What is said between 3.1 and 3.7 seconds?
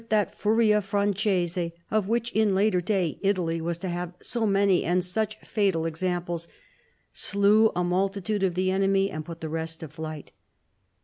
Italy